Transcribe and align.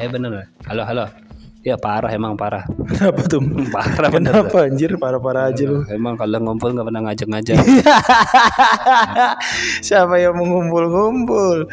Eh 0.00 0.08
bener. 0.08 0.48
Halo 0.64 0.88
halo. 0.88 1.04
Ya 1.62 1.76
parah 1.76 2.08
emang 2.08 2.32
parah. 2.32 2.64
Kenapa 2.88 3.22
tuh? 3.28 3.44
Parah 3.74 4.10
bener. 4.10 4.34
Kenapa 4.34 4.66
anjir 4.66 4.90
parah-parah 4.98 5.52
aja 5.52 5.62
lu. 5.68 5.84
Emang 5.92 6.18
kalau 6.18 6.42
ngumpul 6.42 6.74
nggak 6.74 6.86
pernah 6.90 7.02
ngajak-ngajak. 7.06 7.54
Siapa 9.86 10.18
yang 10.18 10.34
mengumpul-ngumpul? 10.42 11.70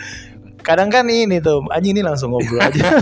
Kadang 0.61 0.93
kan 0.93 1.10
ini 1.10 1.42
tuh, 1.42 1.66
anjing 1.74 1.97
ini 1.97 2.05
langsung 2.05 2.36
ngobrol 2.36 2.61
aja. 2.61 3.02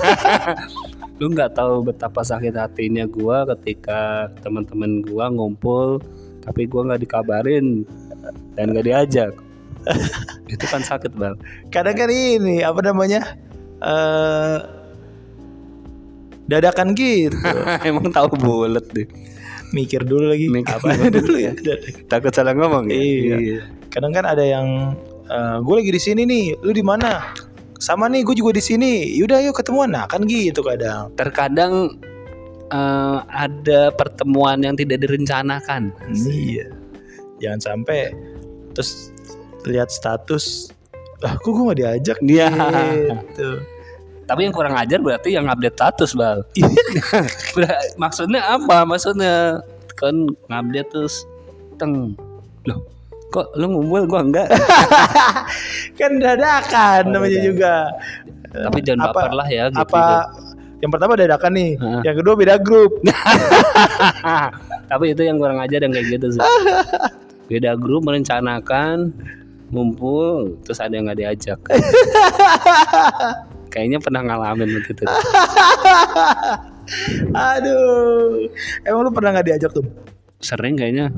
Lu 1.19 1.33
nggak 1.33 1.59
tahu 1.59 1.83
betapa 1.83 2.23
sakit 2.23 2.55
hatinya 2.55 3.03
gua 3.03 3.43
ketika 3.57 4.31
teman-teman 4.45 5.03
gua 5.03 5.27
ngumpul 5.27 5.99
tapi 6.45 6.69
gua 6.71 6.93
nggak 6.93 7.03
dikabarin 7.03 7.83
dan 8.55 8.71
nggak 8.71 8.87
diajak. 8.87 9.33
Itu 10.47 10.63
kan 10.69 10.85
sakit 10.85 11.19
bang. 11.19 11.35
Kadang 11.67 11.99
kan 11.99 12.07
ini 12.07 12.63
apa 12.63 12.79
namanya? 12.79 13.35
eh 13.77 14.76
dadakan 16.47 16.95
gitu. 16.95 17.35
Emang 17.87 18.09
tahu 18.09 18.33
bulat 18.39 18.87
deh. 18.95 19.07
Mikir 19.75 20.07
dulu 20.07 20.31
lagi. 20.31 20.47
Mikir 20.47 20.79
apa 20.79 20.95
dulu 21.11 21.37
ya? 21.37 21.51
Takut 22.11 22.31
salah 22.31 22.55
ngomong 22.55 22.87
ya. 22.87 22.95
Iya. 22.95 23.37
Kadang 23.91 24.15
kan 24.15 24.23
ada 24.23 24.43
yang 24.43 24.95
gue 25.59 25.75
lagi 25.75 25.91
di 25.91 26.01
sini 26.01 26.21
nih, 26.23 26.55
lu 26.63 26.71
di 26.71 26.83
mana? 26.83 27.35
Sama 27.77 28.07
nih, 28.09 28.23
gue 28.23 28.35
juga 28.39 28.55
di 28.55 28.63
sini. 28.63 29.11
Yaudah, 29.19 29.43
yuk 29.43 29.59
ketemuan. 29.59 29.91
Nah, 29.91 30.07
kan 30.07 30.23
gitu 30.25 30.63
kadang. 30.63 31.11
Terkadang 31.19 31.99
eh, 32.71 33.19
ada 33.27 33.91
pertemuan 33.91 34.63
yang 34.63 34.79
tidak 34.79 35.03
direncanakan. 35.03 35.91
Iya. 36.15 36.71
Jangan 37.43 37.59
sampai 37.61 38.15
terus 38.71 39.11
lihat 39.67 39.91
status. 39.91 40.71
Ah, 41.25 41.35
kok 41.37 41.49
gue 41.51 41.75
gak 41.75 41.79
diajak? 41.81 42.17
Iya. 42.23 42.47
Gitu. 43.35 43.76
Tapi 44.27 44.43
yang 44.43 44.53
kurang 44.53 44.75
ajar 44.75 44.99
berarti 44.99 45.31
yang 45.31 45.47
update 45.47 45.79
status 45.79 46.11
bal. 46.11 46.43
Ber- 47.55 47.95
Maksudnya 47.95 48.43
apa? 48.43 48.83
Maksudnya 48.83 49.63
kan 49.95 50.15
ngupdate 50.51 50.91
terus 50.91 51.23
teng. 51.79 52.11
Loh, 52.67 52.83
kok 53.31 53.55
lu 53.55 53.71
ngumpul 53.71 54.03
gua 54.03 54.21
enggak? 54.27 54.51
kan 55.99 56.11
dadakan 56.19 57.15
namanya 57.15 57.39
dadakan. 57.39 57.47
juga. 57.47 57.73
Tapi 58.51 58.79
jangan 58.83 58.99
Apa- 59.07 59.15
baper 59.15 59.31
lah 59.31 59.47
ya 59.47 59.63
gitu. 59.71 59.79
Apa? 59.87 60.05
Yang 60.77 60.91
pertama 60.93 61.11
dadakan 61.17 61.51
nih. 61.55 61.71
Heeh. 61.79 62.01
Yang 62.05 62.15
kedua 62.21 62.33
beda 62.37 62.55
grup. 62.61 62.91
Tapi 64.91 65.05
itu 65.15 65.21
yang 65.25 65.41
kurang 65.41 65.57
ajar 65.57 65.79
yang 65.81 65.89
kayak 65.95 66.19
gitu 66.19 66.37
sih. 66.37 66.43
Beda 67.47 67.79
grup 67.79 68.03
merencanakan 68.03 69.09
ngumpul 69.71 70.55
terus 70.67 70.79
ada 70.83 70.93
yang 70.95 71.07
nggak 71.09 71.19
diajak. 71.19 71.59
Kayaknya 73.77 74.01
pernah 74.01 74.21
ngalamin 74.25 74.73
begitu. 74.81 75.05
Aduh. 77.53 78.49
Emang 78.81 79.05
lu 79.05 79.13
pernah 79.13 79.37
nggak 79.37 79.45
diajak 79.53 79.69
tuh? 79.69 79.85
Sering 80.41 80.73
kayaknya. 80.73 81.13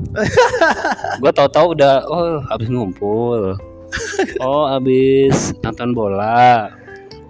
Gua 1.24 1.32
tahu-tahu 1.32 1.72
udah 1.72 2.04
oh 2.04 2.44
habis 2.52 2.68
ngumpul. 2.68 3.56
Oh 4.44 4.68
habis 4.68 5.56
nonton 5.64 5.96
bola. 5.96 6.68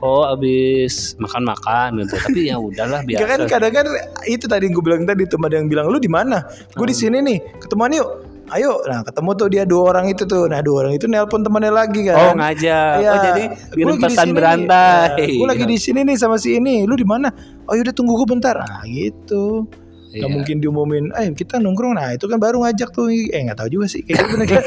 Oh 0.03 0.27
habis 0.27 1.15
makan-makan 1.23 2.03
gitu. 2.03 2.19
Tapi 2.19 2.51
ya 2.51 2.59
udahlah 2.59 3.07
kan 3.07 3.07
biasa. 3.07 3.47
kadang 3.47 3.71
kan 3.71 3.87
itu 4.27 4.51
tadi 4.51 4.67
gue 4.67 4.83
bilang 4.83 5.07
tadi 5.07 5.31
tuh 5.31 5.39
ada 5.47 5.55
yang 5.55 5.71
bilang 5.71 5.87
lu 5.95 6.03
di 6.03 6.11
mana? 6.11 6.43
Gue 6.75 6.89
Hmm. 6.89 6.91
di 6.91 6.97
sini 6.99 7.19
nih. 7.23 7.39
Ketemuan 7.63 7.95
yuk. 7.95 8.30
Ayo. 8.51 8.83
Nah, 8.87 9.07
ketemu 9.07 9.31
tuh 9.39 9.49
dia 9.49 9.63
dua 9.63 9.95
orang 9.95 10.11
itu 10.11 10.27
tuh. 10.27 10.51
Nah, 10.51 10.61
dua 10.61 10.87
orang 10.87 10.99
itu 10.99 11.07
nelpon 11.07 11.47
temannya 11.47 11.71
lagi 11.71 12.03
kan. 12.03 12.19
Oh 12.19 12.33
ngajak. 12.35 12.95
Iya. 12.99 13.11
Oh 13.11 13.19
jadi 13.23 13.45
di 13.75 13.83
pesan 14.03 14.29
berantai. 14.35 15.23
Nah, 15.23 15.39
Gua 15.39 15.49
lagi 15.55 15.65
di 15.71 15.79
sini 15.79 16.03
nih 16.03 16.17
sama 16.19 16.37
si 16.37 16.59
ini. 16.59 16.83
Lu 16.83 16.99
di 16.99 17.07
mana? 17.07 17.31
Oh 17.71 17.79
yaudah 17.79 17.95
tunggu 17.95 18.19
gue 18.19 18.27
bentar. 18.27 18.59
Nah 18.59 18.83
gitu. 18.91 19.71
Iya. 20.11 20.27
Gak 20.27 20.31
mungkin 20.35 20.57
diumumin. 20.59 21.15
Eh 21.15 21.31
kita 21.31 21.63
nongkrong. 21.63 21.95
Nah 21.95 22.11
itu 22.11 22.27
kan 22.27 22.43
baru 22.43 22.67
ngajak 22.67 22.91
tuh. 22.91 23.15
Eh 23.15 23.41
nggak 23.47 23.59
tahu 23.63 23.71
juga 23.71 23.87
sih. 23.87 24.03
Kayak 24.03 24.27
gitu 24.27 24.35
kan. 24.43 24.65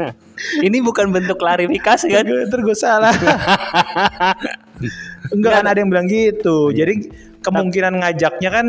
Ini 0.66 0.76
bukan 0.82 1.14
bentuk 1.14 1.38
klarifikasi 1.38 2.06
kan? 2.10 2.26
Ntar 2.26 2.60
gue 2.66 2.76
salah. 2.76 3.14
Enggak 5.34 5.62
kan 5.62 5.64
ada 5.70 5.78
yang 5.78 5.94
bilang 5.94 6.10
gitu. 6.10 6.74
Iya. 6.74 6.82
Jadi 6.82 6.94
kemungkinan 7.46 8.02
ngajaknya 8.02 8.50
kan 8.50 8.66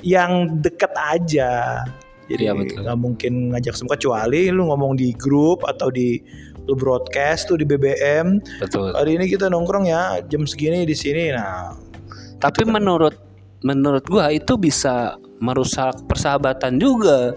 yang 0.00 0.64
deket 0.64 0.96
aja. 0.96 1.84
Jadi 2.26 2.42
Iya, 2.42 2.52
betul. 2.58 2.82
nggak 2.82 2.98
mungkin 2.98 3.32
ngajak 3.54 3.74
semua 3.78 3.94
kecuali 3.94 4.50
lu 4.50 4.66
ngomong 4.66 4.98
di 4.98 5.14
grup 5.14 5.62
atau 5.62 5.94
di 5.94 6.18
lu 6.66 6.74
broadcast 6.74 7.46
tuh 7.46 7.54
di 7.54 7.62
BBM. 7.62 8.42
Betul. 8.58 8.90
Hari 8.90 9.14
ini 9.14 9.30
kita 9.30 9.46
nongkrong 9.46 9.86
ya 9.86 10.18
jam 10.26 10.42
segini 10.42 10.82
di 10.82 10.94
sini. 10.98 11.30
Nah, 11.30 11.70
Tapi 12.36 12.66
menurut 12.66 13.14
menurut 13.62 14.02
gua 14.04 14.28
itu 14.28 14.58
bisa 14.58 15.14
merusak 15.38 16.02
persahabatan 16.04 16.76
juga. 16.76 17.32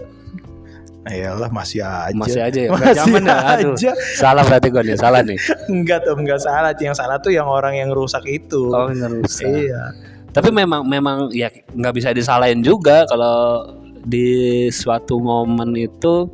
nah 1.00 1.16
iyalah 1.16 1.48
masih 1.48 1.80
aja. 1.80 2.12
Masih 2.12 2.40
aja 2.44 2.60
ya. 2.60 2.70
Masih 2.76 2.92
zaman 2.92 3.22
ya. 3.24 3.38
Aduh. 3.56 3.72
aja. 3.72 3.90
Salah 4.18 4.44
berarti 4.44 4.68
gua 4.68 4.82
nih, 4.84 4.98
salah 5.00 5.24
nih. 5.24 5.38
Enggak 5.72 6.04
tuh, 6.04 6.12
enggak 6.18 6.44
salah. 6.44 6.76
Yang 6.76 6.96
salah 7.00 7.16
tuh 7.22 7.32
yang 7.32 7.48
orang 7.48 7.72
yang 7.78 7.88
rusak 7.88 8.20
itu. 8.28 8.68
Oh, 8.68 8.90
ngerusak. 8.92 9.48
Iya. 9.48 9.96
Tapi 10.30 10.52
memang 10.52 10.84
memang 10.84 11.32
ya 11.32 11.48
nggak 11.72 11.94
bisa 11.96 12.12
disalahin 12.12 12.60
juga 12.60 13.08
kalau 13.08 13.64
di 14.04 14.68
suatu 14.72 15.20
momen 15.20 15.76
itu 15.76 16.28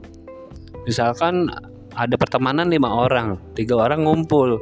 misalkan 0.87 1.51
ada 1.97 2.15
pertemanan 2.15 2.69
lima 2.69 2.93
orang, 2.93 3.41
tiga 3.57 3.75
orang 3.81 4.05
ngumpul. 4.05 4.61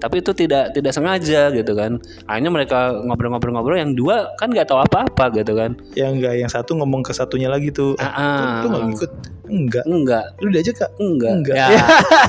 Tapi 0.00 0.24
itu 0.24 0.32
tidak 0.32 0.72
tidak 0.72 0.96
sengaja 0.96 1.52
gitu 1.52 1.76
kan. 1.76 2.00
Hanya 2.24 2.48
mereka 2.48 2.96
ngobrol-ngobrol-ngobrol 3.04 3.76
yang 3.76 3.92
dua 3.92 4.32
kan 4.40 4.48
nggak 4.48 4.72
tahu 4.72 4.80
apa-apa 4.80 5.28
gitu 5.36 5.52
kan. 5.52 5.76
Yang 5.92 6.10
enggak 6.16 6.34
yang 6.40 6.48
satu 6.48 6.72
ngomong 6.80 7.04
ke 7.04 7.12
satunya 7.12 7.52
lagi 7.52 7.68
tuh. 7.68 8.00
Ah, 8.00 8.08
ah. 8.16 8.48
Lu 8.64 8.72
enggak 8.72 8.84
ngikut? 8.88 9.10
Enggak. 9.50 9.84
Enggak, 9.84 10.24
Lu 10.40 10.48
diajak 10.48 10.74
kak? 10.80 10.90
enggak. 10.96 11.32
Enggak. 11.44 11.56
Ya. 11.58 11.68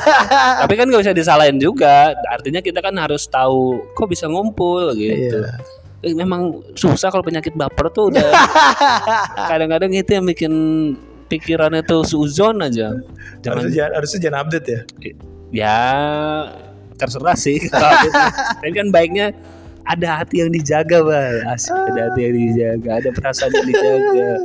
Tapi 0.68 0.74
kan 0.76 0.86
nggak 0.92 1.02
bisa 1.08 1.16
disalahin 1.16 1.64
juga. 1.64 2.12
Artinya 2.28 2.60
kita 2.60 2.84
kan 2.84 2.92
harus 3.00 3.24
tahu 3.32 3.80
kok 3.96 4.10
bisa 4.12 4.28
ngumpul 4.28 4.92
gitu. 5.00 5.40
Iya. 5.40 5.80
Eh, 6.02 6.18
memang 6.18 6.66
susah 6.74 7.14
kalau 7.14 7.22
penyakit 7.22 7.54
baper 7.54 7.86
tuh 7.94 8.10
udah 8.10 8.26
kadang-kadang 9.54 9.94
itu 9.94 10.18
yang 10.18 10.26
bikin 10.26 10.54
pikirannya 11.30 11.86
tuh 11.86 12.02
suzon 12.02 12.58
aja 12.66 12.98
jangan 13.46 13.70
Harusnya 13.70 13.86
harusnya 13.94 14.20
jangan 14.26 14.38
update 14.42 14.66
ya. 14.66 14.80
ya 15.54 15.80
terserah 16.98 17.38
sih 17.38 17.62
tapi 18.66 18.74
kan 18.74 18.90
baiknya 18.90 19.30
ada 19.86 20.26
hati 20.26 20.42
yang 20.42 20.50
dijaga 20.50 21.06
bal 21.06 21.36
asik 21.54 21.70
ada 21.70 22.10
hati 22.10 22.20
yang 22.26 22.36
dijaga 22.50 22.90
ada 22.98 23.10
perasaan 23.14 23.54
yang 23.54 23.68
dijaga 23.70 24.30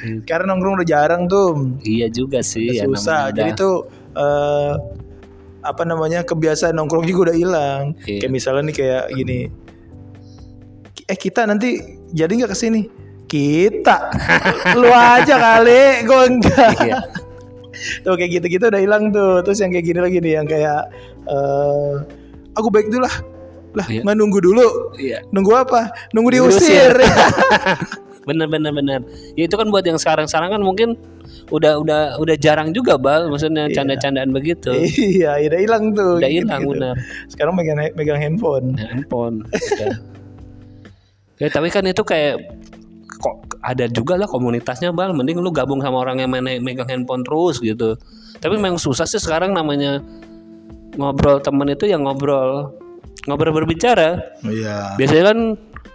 Karena 0.00 0.56
nongkrong 0.56 0.80
udah 0.80 0.88
jarang 0.88 1.28
tuh. 1.28 1.76
iya 1.84 2.08
juga 2.08 2.40
sih 2.40 2.72
ya, 2.72 2.88
Susah. 2.88 3.28
namanya 3.28 3.36
Jadi 3.36 3.50
tuh 3.52 3.74
eh 4.16 4.74
apa 5.60 5.82
namanya 5.84 6.24
kebiasaan 6.24 6.72
nongkrong 6.72 7.04
juga 7.04 7.30
udah 7.30 7.36
hilang. 7.36 7.82
Iya. 8.08 8.24
Kayak 8.24 8.32
misalnya 8.32 8.62
nih 8.72 8.76
kayak 8.80 9.04
gini. 9.12 9.38
Eh 11.10 11.18
kita 11.18 11.42
nanti 11.42 11.82
jadi 12.14 12.30
nggak 12.30 12.54
ke 12.54 12.58
sini? 12.58 12.82
Kita, 13.26 14.10
lu 14.74 14.90
aja 14.90 15.38
kali, 15.38 16.02
gue 16.02 16.22
enggak. 16.26 16.70
Iya. 16.82 16.98
tuh 18.02 18.18
kayak 18.18 18.30
gitu-gitu 18.42 18.66
udah 18.66 18.82
hilang 18.82 19.10
tuh. 19.10 19.38
Terus 19.42 19.62
yang 19.62 19.70
kayak 19.70 19.86
gini 19.86 20.00
lagi 20.02 20.18
nih, 20.18 20.32
yang 20.34 20.46
kayak 20.46 20.90
eh 21.26 21.92
aku 22.54 22.66
baik 22.68 22.90
dulu 22.90 23.06
lah. 23.06 23.14
Lah, 23.70 23.86
Iya. 23.86 24.02
nggak 24.02 24.16
nunggu 24.18 24.38
dulu. 24.42 24.66
iya 24.98 25.22
Nunggu 25.30 25.54
apa? 25.54 25.94
Nunggu 26.10 26.34
Diusir. 26.34 26.90
bener 28.28 28.46
bener 28.52 28.70
bener 28.70 29.00
ya 29.32 29.48
itu 29.48 29.56
kan 29.56 29.72
buat 29.72 29.80
yang 29.82 29.96
sekarang 29.96 30.28
sekarang 30.28 30.52
kan 30.52 30.60
mungkin 30.62 30.92
udah 31.50 31.80
udah 31.80 32.20
udah 32.20 32.36
jarang 32.36 32.70
juga 32.70 33.00
bal 33.00 33.26
maksudnya 33.32 33.66
Iya. 33.66 33.80
canda-candaan 33.80 34.30
begitu 34.30 34.70
iya, 34.76 35.40
udah 35.40 35.58
hilang 35.58 35.84
tuh. 35.96 36.20
udah 36.20 36.28
hilang 36.30 36.62
bener 36.68 36.94
Sekarang 37.32 37.56
megang 37.56 37.80
megang 37.96 38.20
handphone. 38.20 38.76
Handphone. 38.76 39.42
ya 41.40 41.48
tapi 41.48 41.72
kan 41.72 41.82
itu 41.88 42.04
kayak 42.04 42.38
kok 43.20 43.36
ada 43.60 43.84
juga 43.92 44.16
lah 44.16 44.28
komunitasnya 44.28 44.92
bal 44.96 45.12
mending 45.12 45.40
lu 45.44 45.52
gabung 45.52 45.84
sama 45.84 46.00
orang 46.00 46.24
yang 46.24 46.30
main 46.32 46.44
megang 46.64 46.88
handphone 46.88 47.20
terus 47.24 47.60
gitu. 47.60 47.96
Tapi 48.40 48.56
memang 48.56 48.80
susah 48.80 49.04
sih 49.04 49.20
sekarang 49.20 49.52
namanya 49.52 50.00
ngobrol 50.96 51.38
temen 51.44 51.68
itu 51.68 51.84
yang 51.84 52.08
ngobrol 52.08 52.72
ngobrol 53.28 53.52
berbicara. 53.52 54.16
Iya. 54.40 54.96
biasanya 54.96 55.24
kan 55.32 55.38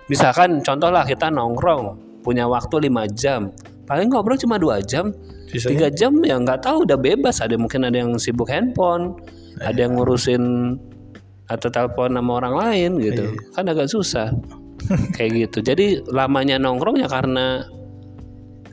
misalkan 0.05 0.49
contoh 0.61 0.93
lah 0.93 1.01
kita 1.09 1.33
nongkrong 1.33 1.97
punya 2.21 2.45
waktu 2.45 2.85
lima 2.85 3.09
jam. 3.09 3.49
Paling 3.89 4.13
ngobrol 4.13 4.37
cuma 4.37 4.61
dua 4.61 4.81
jam. 4.85 5.09
Sisanya? 5.49 5.69
Tiga 5.73 5.87
jam 5.93 6.13
ya 6.21 6.37
nggak 6.37 6.61
tahu 6.61 6.85
udah 6.85 6.97
bebas. 6.97 7.41
Ada 7.41 7.57
mungkin 7.57 7.85
ada 7.89 7.97
yang 7.97 8.13
sibuk 8.21 8.49
handphone 8.49 9.17
ada 9.63 9.87
yang 9.87 9.95
ngurusin 9.95 10.75
atau 11.47 11.69
telepon 11.69 12.11
sama 12.17 12.31
orang 12.41 12.53
lain 12.57 12.91
gitu. 13.01 13.23
Kan 13.53 13.69
agak 13.69 13.87
susah 13.89 14.33
kayak 15.15 15.31
gitu. 15.47 15.57
Jadi 15.61 16.05
lamanya 16.09 16.61
nongkrong 16.61 17.01
ya 17.01 17.07
karena 17.09 17.65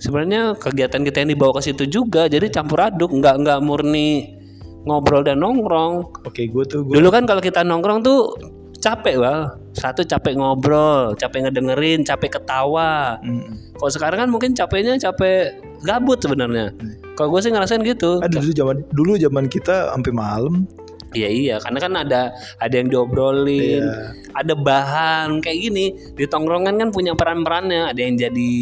sebenarnya 0.03 0.59
kegiatan 0.59 1.03
kita 1.07 1.23
yang 1.23 1.31
dibawa 1.39 1.63
ke 1.63 1.71
situ 1.71 1.87
juga 1.87 2.27
jadi 2.27 2.51
campur 2.51 2.83
aduk 2.83 3.15
nggak 3.15 3.47
nggak 3.47 3.59
murni 3.63 4.35
ngobrol 4.83 5.23
dan 5.23 5.39
nongkrong. 5.39 6.27
Oke, 6.27 6.51
gue 6.51 6.65
tuh 6.67 6.83
gue 6.83 6.99
dulu 6.99 7.09
kan 7.15 7.23
kalau 7.25 7.39
kita 7.39 7.63
nongkrong 7.63 8.03
tuh 8.03 8.35
capek 8.83 9.23
bal. 9.23 9.41
Satu 9.73 10.05
capek 10.05 10.37
ngobrol 10.37 11.17
capek 11.17 11.49
ngedengerin 11.49 12.05
capek 12.05 12.37
ketawa. 12.41 13.17
Mm. 13.25 13.73
kalau 13.79 13.91
sekarang 13.91 14.19
kan 14.27 14.29
mungkin 14.29 14.51
capeknya 14.53 14.99
capek 14.99 15.55
gabut 15.87 16.19
sebenarnya. 16.19 16.75
Kalau 17.15 17.29
gue 17.33 17.41
sih 17.41 17.51
ngerasain 17.55 17.83
gitu. 17.87 18.21
Ada 18.21 18.43
dulu 18.43 18.53
zaman 18.53 18.77
dulu 18.91 19.13
zaman 19.17 19.45
kita 19.47 19.95
sampai 19.95 20.13
malam. 20.13 20.67
Iya 21.13 21.29
iya 21.29 21.55
karena 21.61 21.79
kan 21.81 21.93
ada 21.95 22.21
ada 22.57 22.75
yang 22.75 22.89
diobrolin, 22.89 23.85
Iya. 23.85 24.17
ada 24.33 24.53
bahan 24.57 25.45
kayak 25.45 25.59
gini 25.61 25.85
di 26.17 26.25
tongkrongan 26.25 26.81
kan 26.81 26.89
punya 26.89 27.13
peran-perannya. 27.13 27.93
Ada 27.93 28.01
yang 28.01 28.17
jadi 28.17 28.53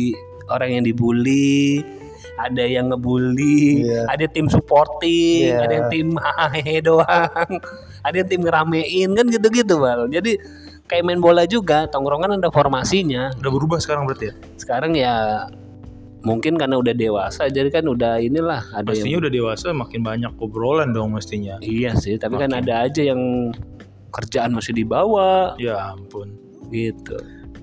orang 0.50 0.70
yang 0.74 0.84
dibully, 0.84 1.78
ada 2.42 2.64
yang 2.66 2.90
ngebully, 2.90 3.86
Iya. 3.86 4.02
ada 4.10 4.24
tim 4.26 4.50
supporting, 4.50 5.46
Iya. 5.54 5.62
ada 5.62 5.72
yang 5.78 5.86
tim 5.94 6.08
hahe 6.18 6.74
doang, 6.82 7.50
ada 8.06 8.14
yang 8.18 8.28
tim 8.28 8.42
ngeramein 8.42 9.10
kan 9.14 9.26
gitu-gitu 9.30 9.78
bal. 9.78 10.10
Jadi 10.10 10.34
kayak 10.90 11.06
main 11.06 11.22
bola 11.22 11.46
juga 11.46 11.86
tongkrongan 11.86 12.42
ada 12.42 12.50
formasinya. 12.50 13.30
Udah 13.38 13.50
berubah 13.54 13.78
sekarang 13.78 14.10
berarti 14.10 14.32
ya? 14.32 14.34
Sekarang 14.58 14.92
ya 14.98 15.46
mungkin 16.20 16.56
karena 16.56 16.76
udah 16.76 16.92
dewasa 16.92 17.48
jadi 17.48 17.72
kan 17.72 17.88
udah 17.88 18.20
inilah 18.20 18.60
ada 18.76 18.92
yang 18.92 19.00
Pastinya 19.00 19.18
udah 19.24 19.32
dewasa 19.32 19.66
makin 19.72 20.00
banyak 20.04 20.32
obrolan 20.36 20.92
dong 20.92 21.16
mestinya. 21.16 21.56
Iya 21.64 21.96
sih, 21.96 22.20
tapi 22.20 22.36
kan 22.36 22.52
Makin. 22.52 22.60
ada 22.68 22.74
aja 22.84 23.00
yang 23.00 23.50
kerjaan 24.10 24.52
masih 24.52 24.74
dibawa 24.74 25.54
Ya 25.56 25.94
ampun. 25.96 26.34
gitu. 26.68 27.16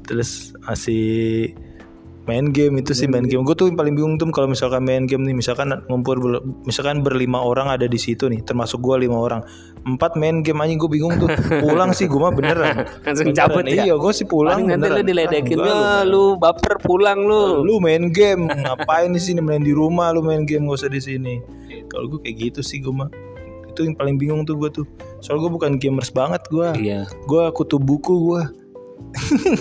Terus 0.07 0.55
masih 0.63 1.51
main 2.27 2.45
game 2.47 2.77
itu 2.77 2.91
sih 2.91 3.07
main 3.07 3.23
game. 3.23 3.41
Gue 3.41 3.51
tuh 3.51 3.65
yang 3.65 3.75
paling 3.75 3.91
bingung 3.91 4.15
tuh 4.15 4.27
kalau 4.29 4.45
misalkan 4.45 4.83
main 4.83 5.03
game 5.03 5.23
nih, 5.23 5.31
misalkan 5.33 5.71
ngumpul 5.87 6.15
ber- 6.15 6.43
misalkan 6.61 6.99
berlima 6.99 7.39
orang 7.39 7.67
ada 7.67 7.83
di 7.83 7.95
situ 7.95 8.27
nih, 8.27 8.43
termasuk 8.43 8.77
gue 8.77 9.01
lima 9.01 9.15
orang, 9.17 9.41
empat 9.83 10.13
main 10.13 10.39
game 10.41 10.59
aja 10.59 10.75
gue 10.75 10.89
bingung 10.89 11.15
tuh. 11.17 11.31
Pulang 11.57 11.89
sih 11.89 12.05
gue 12.05 12.15
mah 12.17 12.29
beneran. 12.29 12.83
Langsung 13.07 13.31
Beneran. 13.31 13.39
cabut 13.41 13.63
ya. 13.63 13.83
Iya, 13.83 13.95
gue 13.95 14.11
sih 14.11 14.25
pulang 14.25 14.59
Paling 14.59 14.69
nanti 14.69 14.87
lu 14.89 15.01
diledekin, 15.01 15.55
Ah, 15.55 15.63
enggak, 15.63 15.79
"Ya, 15.97 15.99
lu 16.05 16.23
baper 16.35 16.75
pulang 16.79 17.19
lu. 17.21 17.63
lu 17.63 17.79
main 17.79 18.11
game 18.11 18.45
ngapain 18.47 19.09
di 19.09 19.19
sini 19.19 19.39
main 19.39 19.59
di 19.59 19.71
rumah 19.71 20.11
lu 20.11 20.19
main 20.19 20.43
game 20.43 20.65
gak 20.65 20.77
usah 20.77 20.89
di 20.89 20.99
sini 20.99 21.39
kalau 21.87 22.09
gue 22.09 22.19
kayak 22.21 22.35
gitu 22.49 22.59
sih 22.59 22.77
gue 22.77 22.91
mah 22.91 23.07
itu 23.65 23.83
yang 23.83 23.93
paling 23.93 24.15
bingung 24.15 24.43
tuh 24.43 24.55
gue 24.55 24.69
tuh 24.73 24.85
soal 25.17 25.37
gue 25.37 25.47
bukan 25.47 25.77
gamers 25.77 26.09
banget 26.09 26.41
gue 26.47 26.67
Iya. 26.75 27.07
gue 27.23 27.43
kutu 27.51 27.77
buku 27.77 28.13
gue 28.27 28.41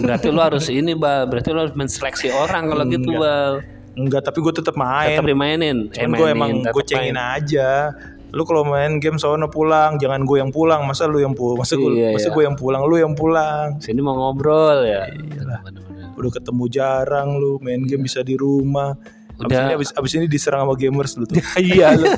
Berarti 0.03 0.29
lu 0.29 0.41
harus 0.41 0.67
ini, 0.69 0.93
Bal. 0.93 1.27
Berarti 1.27 1.49
lu 1.51 1.61
harus 1.63 1.75
menseleksi 1.75 2.29
orang 2.29 2.67
kalau 2.67 2.85
gitu. 2.87 3.11
Bal. 3.15 3.63
enggak 3.97 4.29
tapi 4.29 4.45
gue 4.45 4.53
tetap 4.53 4.77
main 4.77 5.17
Tetap 5.17 5.25
dimainin. 5.25 5.89
cuman 5.89 6.17
gue 6.21 6.29
emang 6.29 6.51
gue 6.69 6.85
cengin 6.85 7.17
main. 7.17 7.41
aja 7.41 7.97
lu 8.29 8.45
kalau 8.45 8.61
main 8.61 9.01
game 9.01 9.17
sono 9.17 9.49
pulang 9.49 9.97
jangan 9.97 10.21
gue 10.21 10.37
yang 10.37 10.53
pulang 10.53 10.85
masa 10.85 11.09
lu 11.09 11.17
yang 11.17 11.33
pulang 11.33 11.57
masa 11.57 11.81
gue 11.81 11.97
Iya, 11.97 12.13
masa 12.13 12.29
iya. 12.29 12.35
gue 12.37 12.43
yang 12.45 12.57
pulang 12.61 12.85
lu 12.85 13.01
yang 13.01 13.17
pulang 13.17 13.81
Sini 13.81 14.05
mau 14.05 14.13
ngobrol 14.13 14.85
ya. 14.85 15.09
Iyalah. 15.09 15.65
Udah 16.13 16.29
ketemu 16.29 16.65
jarang 16.69 17.41
lu 17.41 17.57
main 17.65 17.89
game 17.89 18.05
bisa 18.05 18.21
di 18.21 18.37
rumah 18.37 18.93
Udah. 19.39 19.69
ini 19.69 19.75
abis, 19.77 19.91
abis 19.93 20.13
ini 20.15 20.27
diserang 20.27 20.65
sama 20.65 20.75
gamers 20.75 21.13
lu 21.15 21.25
tuh 21.25 21.37
iya 21.61 21.93
lu. 21.93 22.09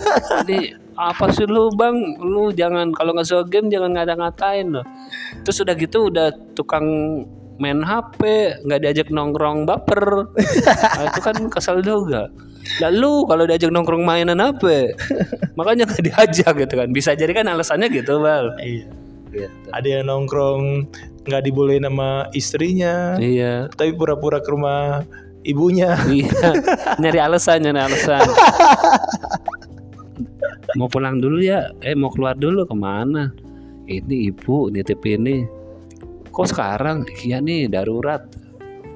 Ini 0.47 0.59
apa 0.94 1.31
sih 1.31 1.44
lu 1.44 1.70
bang? 1.73 1.97
Lu 2.19 2.50
jangan 2.50 2.91
kalau 2.91 3.11
nggak 3.11 3.26
suka 3.26 3.43
game 3.44 3.69
jangan 3.69 3.91
ngata-ngatain 3.93 4.70
lo. 4.70 4.82
Terus 5.43 5.59
udah 5.59 5.75
gitu 5.75 5.99
udah 6.06 6.29
tukang 6.55 6.87
main 7.59 7.82
HP 7.82 8.20
nggak 8.62 8.81
diajak 8.81 9.09
nongkrong 9.09 9.67
baper. 9.67 10.31
Nah, 10.31 11.05
itu 11.06 11.20
kan 11.20 11.37
kesel 11.49 11.82
juga. 11.82 12.31
Lalu 12.79 13.12
kalau 13.25 13.44
diajak 13.44 13.70
nongkrong 13.70 14.03
mainan 14.03 14.38
HP, 14.38 14.94
makanya 15.55 15.88
nggak 15.88 16.05
diajak 16.05 16.53
gitu 16.55 16.75
kan. 16.76 16.88
Bisa 16.88 17.15
jadi 17.15 17.32
kan 17.32 17.47
alasannya 17.49 17.91
gitu 17.91 18.19
bal. 18.19 18.55
iya 18.61 18.87
Gitu. 19.29 19.44
ada 19.69 19.85
yang 19.85 20.09
nongkrong 20.09 20.88
nggak 21.29 21.43
dibolehin 21.44 21.85
sama 21.85 22.32
istrinya 22.32 23.12
Iya. 23.20 23.69
tapi 23.69 23.93
pura-pura 23.93 24.41
ke 24.41 24.49
rumah 24.49 25.05
ibunya 25.48 25.96
Iya, 26.06 26.52
nyari 27.00 27.18
alasan, 27.18 27.64
nyari 27.64 27.80
alasan. 27.88 28.22
mau 30.76 30.86
pulang 30.86 31.18
dulu 31.18 31.40
ya? 31.40 31.72
Eh 31.80 31.96
mau 31.96 32.12
keluar 32.12 32.36
dulu 32.36 32.68
ke 32.68 32.76
mana? 32.76 33.32
Ini 33.88 34.28
ibu 34.28 34.68
nitip 34.68 35.00
ini. 35.08 35.48
Kok 36.28 36.46
sekarang? 36.46 37.08
Iya 37.24 37.40
nih 37.40 37.72
darurat. 37.72 38.20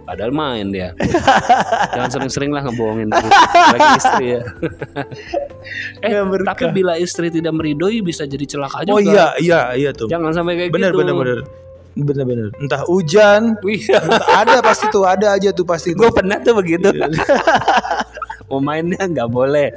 Padahal 0.03 0.35
main 0.35 0.69
dia. 0.75 0.93
Jangan 1.95 2.11
sering-sering 2.11 2.51
lah 2.53 2.67
ngebohongin 2.67 3.09
lagi 3.09 3.89
istri 3.97 4.27
ya. 4.37 4.43
eh 6.05 6.13
tapi 6.45 6.65
bila 6.75 6.99
istri 6.99 7.31
tidak 7.31 7.55
meridoi 7.55 8.03
bisa 8.03 8.27
jadi 8.27 8.45
celaka 8.45 8.83
juga. 8.83 8.93
oh 8.93 9.01
iya 9.01 9.27
iya 9.39 9.61
iya 9.79 9.91
tuh 9.95 10.11
Jangan 10.11 10.35
sampai 10.35 10.59
kayak 10.59 10.75
bener 10.75 10.91
gitu. 10.91 11.01
bener 11.07 11.15
bener 11.15 11.39
bener 11.93 12.25
bener 12.25 12.49
entah 12.57 12.83
hujan 12.89 13.57
Iya. 13.65 14.01
entah 14.01 14.29
ada 14.43 14.59
pasti 14.65 14.89
tuh 14.89 15.05
ada 15.05 15.37
aja 15.37 15.53
tuh 15.53 15.65
pasti 15.69 15.93
Gue 15.93 16.09
pernah 16.09 16.41
tuh 16.41 16.57
begitu. 16.57 16.89
Iya. 16.89 17.09
Mau 18.53 18.61
mainnya 18.61 19.01
nggak 19.01 19.29
boleh. 19.33 19.73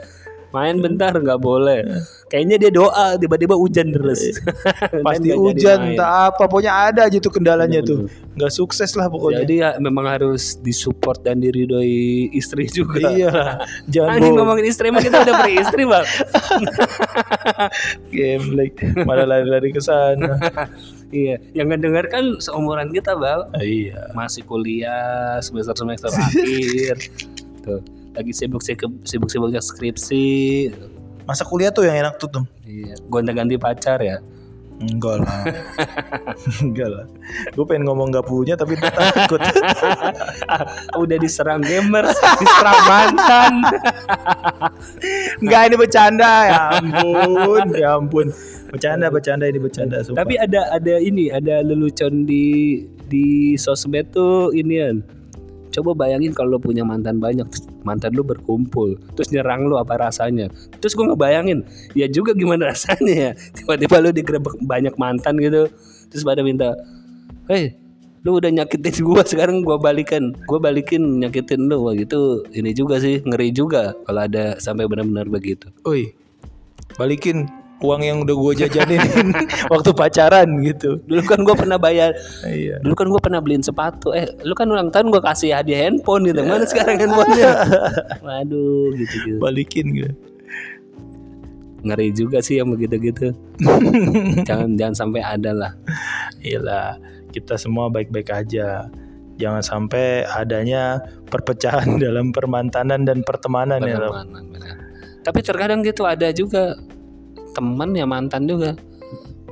Main 0.56 0.80
bentar 0.80 1.12
nggak 1.12 1.40
boleh. 1.44 1.84
Kayaknya 2.32 2.56
dia 2.56 2.72
doa 2.72 3.20
tiba-tiba 3.20 3.60
hujan 3.60 3.92
terus. 3.92 4.40
Dan 4.96 5.04
pasti 5.04 5.36
hujan 5.36 5.94
entah 5.94 6.32
apa 6.32 6.48
pokoknya 6.48 6.72
ada 6.72 7.02
aja 7.12 7.18
tuh 7.20 7.32
kendalanya 7.36 7.84
tuh 7.84 8.08
nggak 8.36 8.52
sukses 8.52 8.92
lah 9.00 9.08
pokoknya 9.08 9.48
Jadi 9.48 9.56
ya 9.64 9.70
memang 9.80 10.06
harus 10.12 10.60
disupport 10.60 11.20
dan 11.24 11.40
diridoi 11.40 12.32
istri 12.36 12.68
juga. 12.68 13.00
iya 13.12 13.64
jangan 13.94 14.20
Anjing 14.20 14.36
ngomongin 14.36 14.66
istri 14.68 14.92
mah 14.92 15.00
kita 15.00 15.24
udah 15.24 15.36
beristri 15.40 15.84
bang. 15.88 16.08
game 18.16 18.46
like 18.56 18.76
malah 19.08 19.24
lari-lari 19.24 19.72
ke 19.72 19.80
sana 19.80 20.36
iya, 21.16 21.40
yang 21.56 21.72
ngedenger 21.72 22.12
kan 22.12 22.36
seumuran 22.44 22.92
kita 22.92 23.16
bang. 23.16 23.48
Iya 23.60 24.12
Masih 24.12 24.44
kuliah 24.44 25.40
semester 25.40 25.76
semester 25.76 26.12
akhir. 26.12 26.96
Tuh 27.64 27.95
lagi 28.16 28.32
sibuk 28.32 28.64
sibuk 28.64 29.30
sibuknya 29.30 29.60
skripsi. 29.60 30.72
masa 31.26 31.42
kuliah 31.42 31.74
tuh 31.74 31.84
yang 31.90 31.98
enak 31.98 32.22
tuh 32.22 32.30
tuh 32.30 32.46
Iya, 32.66 32.96
gonta-ganti 33.10 33.58
pacar 33.58 33.98
ya. 34.00 34.22
enggak 34.76 35.24
lah 35.24 35.40
enggak 36.68 36.90
lah 36.92 37.06
gue 37.56 37.64
pengen 37.64 37.88
ngomong 37.88 38.12
gak 38.12 38.28
punya 38.28 38.60
tapi 38.60 38.76
takut 38.76 39.40
udah 41.02 41.18
diserang 41.18 41.64
gamers, 41.64 42.12
diserang 42.44 42.82
mantan. 42.84 43.54
Enggak 45.42 45.62
ini 45.72 45.76
bercanda 45.80 46.32
ya 46.52 46.60
ampun 46.76 47.66
ya 47.72 47.90
ampun 47.96 48.28
bercanda 48.68 49.08
bercanda 49.08 49.46
ini 49.48 49.60
bercanda 49.64 50.04
sumpah. 50.04 50.28
Tapi 50.28 50.36
ada 50.36 50.68
ada 50.76 50.96
ini, 51.00 51.32
ada 51.32 51.64
lelucon 51.64 52.28
di 52.28 52.84
di 53.08 53.56
sosmed 53.56 54.12
tuh 54.12 54.52
inian. 54.52 55.00
Coba 55.76 55.92
bayangin 56.08 56.32
kalau 56.32 56.56
lo 56.56 56.60
punya 56.64 56.88
mantan 56.88 57.20
banyak, 57.20 57.44
terus 57.52 57.68
mantan 57.84 58.16
lu 58.16 58.24
berkumpul, 58.24 58.96
terus 59.20 59.28
nyerang 59.36 59.68
lu 59.68 59.76
apa 59.76 60.00
rasanya? 60.00 60.48
Terus 60.80 60.96
gue 60.96 61.04
ngebayangin, 61.12 61.68
ya 62.00 62.08
juga 62.08 62.32
gimana 62.32 62.68
rasanya 62.72 63.12
ya, 63.12 63.32
tiba-tiba 63.52 64.00
lu 64.00 64.10
digerebek 64.16 64.56
banyak 64.64 64.96
mantan 64.96 65.36
gitu, 65.44 65.68
terus 66.08 66.24
pada 66.24 66.40
minta, 66.48 66.72
hei, 67.52 67.76
lu 68.24 68.40
udah 68.40 68.56
nyakitin 68.56 69.04
gua 69.04 69.28
sekarang 69.28 69.68
gua 69.68 69.76
balikan, 69.76 70.32
gua 70.48 70.64
balikin 70.64 71.20
nyakitin 71.20 71.68
lu, 71.68 71.92
gitu, 72.00 72.48
ini 72.56 72.72
juga 72.72 73.04
sih 73.04 73.20
ngeri 73.28 73.52
juga 73.52 73.92
kalau 74.08 74.24
ada 74.24 74.56
sampai 74.64 74.88
benar-benar 74.88 75.28
begitu. 75.28 75.68
Oi, 75.84 76.16
balikin 76.96 77.52
uang 77.84 78.02
yang 78.02 78.18
udah 78.24 78.36
gue 78.36 78.54
jajanin 78.66 79.02
waktu 79.74 79.92
pacaran 79.92 80.48
gitu. 80.64 81.02
Dulu 81.04 81.22
kan 81.28 81.40
gua 81.44 81.56
pernah 81.58 81.76
bayar 81.76 82.16
Iya. 82.48 82.80
Dulu 82.80 82.94
kan 82.96 83.08
gue 83.12 83.22
pernah 83.22 83.40
beliin 83.44 83.64
sepatu. 83.66 84.16
Eh, 84.16 84.30
lu 84.48 84.56
kan 84.56 84.70
ulang 84.72 84.94
tahun 84.94 85.12
gue 85.12 85.22
kasih 85.22 85.52
hadiah 85.52 85.88
handphone 85.88 86.24
gitu. 86.30 86.40
Mana 86.46 86.64
sekarang 86.64 87.04
handphonenya? 87.04 87.52
Waduh, 88.26 88.96
gitu-gitu. 88.96 89.40
Balikin 89.42 89.88
gitu. 89.92 90.14
Ngeri 91.86 92.10
juga 92.16 92.40
sih 92.42 92.58
yang 92.58 92.72
begitu-gitu. 92.72 93.36
jangan 94.48 94.80
jangan 94.80 94.96
sampai 94.96 95.22
ada 95.22 95.52
lah. 95.52 95.72
Iyalah, 96.42 96.98
kita 97.36 97.60
semua 97.60 97.92
baik-baik 97.92 98.32
aja. 98.32 98.88
Jangan 99.36 99.62
sampai 99.62 100.24
adanya 100.32 101.04
perpecahan 101.28 102.00
dalam 102.00 102.32
permantanan 102.32 103.04
dan 103.04 103.20
pertemanan 103.28 103.84
ya. 103.84 104.00
Pertemanan, 104.00 104.44
benar. 104.48 104.76
Tapi 105.26 105.40
terkadang 105.42 105.82
gitu 105.84 106.06
ada 106.08 106.30
juga 106.32 106.78
teman 107.56 107.96
ya 107.96 108.04
mantan 108.04 108.44
juga. 108.46 108.76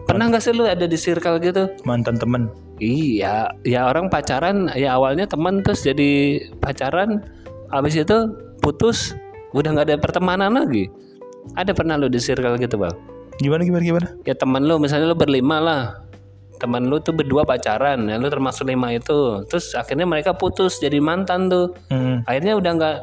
Pernah 0.04 0.30
nggak 0.36 0.44
sih 0.44 0.52
lu 0.52 0.68
ada 0.68 0.84
di 0.84 1.00
circle 1.00 1.40
gitu? 1.40 1.72
Mantan 1.88 2.20
temen. 2.20 2.52
Iya, 2.84 3.48
ya 3.64 3.88
orang 3.88 4.12
pacaran 4.12 4.68
ya 4.76 5.00
awalnya 5.00 5.24
teman 5.24 5.64
terus 5.64 5.88
jadi 5.88 6.44
pacaran, 6.60 7.24
habis 7.72 7.96
itu 7.96 8.28
putus, 8.60 9.16
udah 9.56 9.72
nggak 9.72 9.88
ada 9.88 9.98
pertemanan 10.02 10.52
lagi. 10.60 10.92
Ada 11.56 11.72
pernah 11.72 11.96
lu 11.96 12.12
di 12.12 12.20
circle 12.20 12.60
gitu 12.60 12.76
bang? 12.76 12.92
Gimana 13.40 13.64
gimana 13.64 13.84
gimana? 13.84 14.08
Ya 14.28 14.36
teman 14.36 14.68
lu 14.68 14.76
misalnya 14.78 15.12
lu 15.12 15.16
berlima 15.16 15.64
lah, 15.64 15.82
teman 16.60 16.88
lu 16.88 17.00
tuh 17.00 17.16
berdua 17.16 17.48
pacaran, 17.48 18.08
ya 18.08 18.16
lu 18.20 18.28
termasuk 18.28 18.68
lima 18.68 18.92
itu, 18.96 19.44
terus 19.48 19.72
akhirnya 19.76 20.08
mereka 20.08 20.36
putus 20.36 20.80
jadi 20.80 21.00
mantan 21.00 21.48
tuh, 21.48 21.72
Hmm. 21.92 22.24
akhirnya 22.28 22.56
udah 22.60 22.72
nggak 22.80 22.96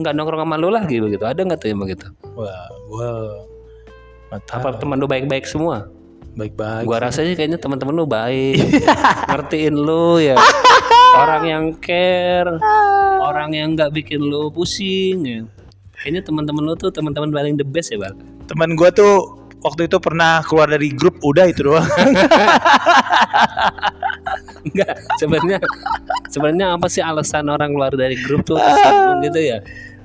nggak 0.00 0.12
nongkrong 0.16 0.44
sama 0.44 0.56
lu 0.60 0.68
lagi 0.72 1.00
begitu, 1.00 1.24
ada 1.24 1.40
nggak 1.40 1.60
tuh 1.60 1.68
yang 1.68 1.80
begitu? 1.80 2.06
Wah, 2.36 2.68
tahu. 2.68 3.51
Apa 4.32 4.80
teman 4.80 4.96
lu 4.96 5.04
baik-baik 5.04 5.44
semua? 5.44 5.92
Baik-baik. 6.32 6.88
Gua 6.88 6.96
rasanya 7.04 7.36
kayaknya 7.36 7.60
teman-teman 7.60 7.92
lu 7.92 8.08
baik, 8.08 8.56
ngertiin 9.28 9.76
lu 9.76 10.16
ya. 10.16 10.40
Orang 11.20 11.44
yang 11.44 11.76
care, 11.76 12.56
orang 13.20 13.52
yang 13.52 13.76
nggak 13.76 13.92
bikin 13.92 14.16
lu 14.16 14.48
pusing 14.48 15.20
ya. 15.28 15.44
Kayaknya 16.00 16.24
teman-teman 16.24 16.64
lu 16.64 16.72
tuh 16.72 16.88
teman-teman 16.88 17.28
paling 17.28 17.60
the 17.60 17.68
best 17.68 17.92
ya, 17.92 18.00
Bang. 18.00 18.16
Teman 18.48 18.72
gua 18.72 18.88
tuh 18.88 19.44
waktu 19.60 19.92
itu 19.92 20.00
pernah 20.00 20.40
keluar 20.40 20.72
dari 20.72 20.88
grup 20.88 21.20
udah 21.20 21.44
itu 21.52 21.68
doang. 21.68 21.84
Enggak, 24.72 25.04
sebenarnya 25.20 25.58
sebenarnya 26.32 26.66
apa 26.80 26.86
sih 26.88 27.04
alasan 27.04 27.52
orang 27.52 27.76
keluar 27.76 27.92
dari 27.92 28.16
grup 28.16 28.48
tuh 28.48 28.56
gitu 29.20 29.36
ya? 29.36 29.60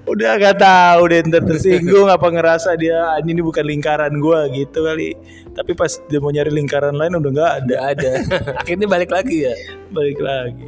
Udah 0.07 0.31
gak 0.39 0.57
tahu 0.63 1.01
deh 1.11 1.19
ntar 1.27 1.43
tersinggung 1.43 2.07
apa 2.07 2.27
ngerasa 2.31 2.79
dia 2.79 2.95
"Ah, 2.95 3.19
ini 3.19 3.43
bukan 3.43 3.67
lingkaran 3.67 4.17
gua 4.23 4.47
gitu 4.49 4.87
kali. 4.87 5.13
Tapi 5.51 5.71
pas 5.75 5.91
dia 6.07 6.19
mau 6.23 6.31
nyari 6.31 6.49
lingkaran 6.53 6.95
lain 6.95 7.19
udah 7.19 7.31
nggak 7.33 7.51
ada. 7.63 7.75
Ada. 7.91 8.11
Akhirnya 8.63 8.87
balik 8.87 9.11
lagi 9.11 9.45
ya. 9.49 9.53
Balik 9.91 10.19
lagi. 10.23 10.67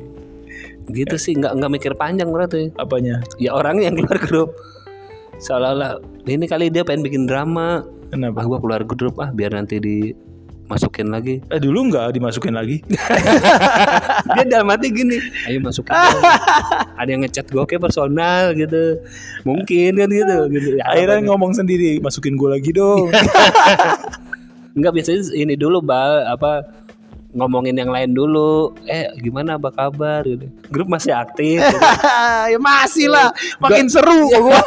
Gitu 0.90 1.16
sih, 1.16 1.38
nggak 1.38 1.56
nggak 1.56 1.72
mikir 1.72 1.94
panjang 1.96 2.30
berarti. 2.34 2.74
Apanya? 2.76 3.22
Ya 3.40 3.56
orang 3.56 3.80
yang 3.80 3.96
keluar 3.96 4.20
grup 4.20 4.50
seolah-olah 5.40 6.04
ini 6.28 6.46
kali 6.46 6.68
dia 6.68 6.84
pengen 6.84 7.08
bikin 7.08 7.24
drama. 7.26 7.88
Kenapa? 8.12 8.44
Ah 8.44 8.46
gua 8.46 8.60
keluar 8.60 8.82
grup 8.84 9.16
ah 9.24 9.32
biar 9.32 9.56
nanti 9.56 9.80
dimasukin 10.70 11.10
lagi. 11.10 11.42
Eh 11.50 11.58
dulu 11.58 11.90
nggak 11.90 12.14
dimasukin 12.14 12.54
lagi. 12.54 12.86
Dia 14.38 14.46
dalam 14.46 14.70
hati 14.70 14.94
gini, 14.94 15.18
ayo 15.50 15.58
masukin. 15.66 15.90
dong. 15.90 16.22
Ada 17.02 17.10
yang 17.10 17.26
ngechat 17.26 17.50
gue 17.50 17.64
kayak 17.66 17.82
personal 17.82 18.54
gitu. 18.54 19.02
Mungkin 19.50 19.98
kan 19.98 20.10
gitu. 20.14 20.38
gitu. 20.54 20.70
Ya, 20.78 20.86
Akhirnya 20.94 21.18
apa- 21.18 21.26
ngomong 21.26 21.58
sendiri, 21.58 21.98
masukin 21.98 22.38
gua 22.38 22.54
lagi 22.54 22.70
dong. 22.70 23.10
Enggak 24.78 24.94
biasanya 24.94 25.34
ini 25.34 25.58
dulu 25.58 25.82
bal 25.82 26.30
apa 26.30 26.70
ngomongin 27.30 27.78
yang 27.78 27.94
lain 27.94 28.12
dulu. 28.12 28.74
Eh 28.84 29.10
gimana 29.22 29.56
apa 29.56 29.70
kabar 29.70 30.26
gitu. 30.26 30.50
Grup 30.70 30.90
masih 30.90 31.14
aktif. 31.14 31.62
gitu. 31.64 31.78
ya 32.50 32.58
masih 32.58 33.08
lah, 33.08 33.30
makin 33.62 33.86
seru 33.86 34.30
gua. 34.30 34.58